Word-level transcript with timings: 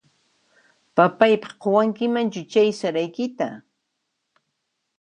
Papayqaq 0.95 1.53
quwankimanchu 1.61 2.41
chay 2.51 2.69
saraykita? 2.79 3.47